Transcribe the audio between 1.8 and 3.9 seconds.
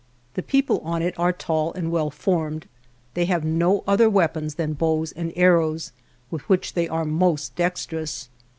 well formed; they have no